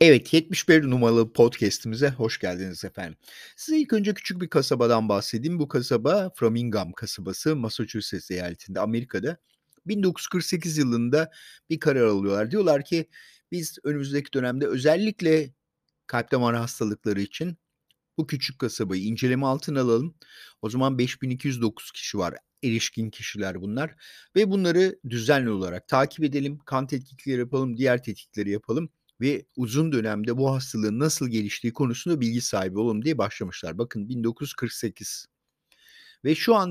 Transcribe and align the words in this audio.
Evet, 0.00 0.32
71 0.32 0.82
numaralı 0.82 1.32
podcast'imize 1.32 2.10
hoş 2.10 2.38
geldiniz 2.38 2.84
efendim. 2.84 3.18
Size 3.56 3.78
ilk 3.78 3.92
önce 3.92 4.14
küçük 4.14 4.40
bir 4.40 4.48
kasabadan 4.48 5.08
bahsedeyim. 5.08 5.58
Bu 5.58 5.68
kasaba 5.68 6.30
Framingham 6.34 6.92
kasabası, 6.92 7.56
Massachusetts 7.56 8.30
eyaletinde, 8.30 8.80
Amerika'da. 8.80 9.36
1948 9.86 10.78
yılında 10.78 11.30
bir 11.70 11.80
karar 11.80 12.06
alıyorlar. 12.06 12.50
Diyorlar 12.50 12.84
ki 12.84 13.08
biz 13.52 13.78
önümüzdeki 13.84 14.32
dönemde 14.32 14.66
özellikle 14.66 15.54
kalp 16.06 16.32
damar 16.32 16.56
hastalıkları 16.56 17.20
için 17.20 17.56
bu 18.18 18.26
küçük 18.26 18.58
kasabayı 18.58 19.02
inceleme 19.04 19.46
altına 19.46 19.80
alalım. 19.80 20.14
O 20.62 20.70
zaman 20.70 20.98
5209 20.98 21.92
kişi 21.92 22.18
var. 22.18 22.34
Erişkin 22.64 23.10
kişiler 23.10 23.60
bunlar 23.60 23.94
ve 24.36 24.50
bunları 24.50 24.98
düzenli 25.10 25.50
olarak 25.50 25.88
takip 25.88 26.24
edelim. 26.24 26.58
Kan 26.58 26.86
tetkikleri 26.86 27.38
yapalım, 27.38 27.76
diğer 27.76 28.02
tetkikleri 28.02 28.50
yapalım 28.50 28.90
ve 29.20 29.46
uzun 29.56 29.92
dönemde 29.92 30.36
bu 30.36 30.54
hastalığın 30.54 30.98
nasıl 30.98 31.28
geliştiği 31.28 31.72
konusunda 31.72 32.20
bilgi 32.20 32.40
sahibi 32.40 32.78
olalım 32.78 33.04
diye 33.04 33.18
başlamışlar. 33.18 33.78
Bakın 33.78 34.08
1948 34.08 35.26
ve 36.24 36.34
şu 36.34 36.54
an 36.54 36.64